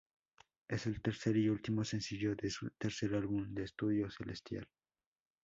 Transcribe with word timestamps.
Es 0.67 0.87
el 0.87 0.99
tercer 0.99 1.37
y 1.37 1.47
último 1.47 1.83
sencillo 1.85 2.35
de 2.35 2.49
su 2.49 2.71
tercer 2.71 3.13
álbum 3.13 3.53
de 3.53 3.65
estudio, 3.65 4.09
Celestial. 4.09 4.67